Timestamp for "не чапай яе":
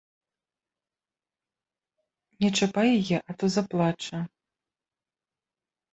2.45-3.17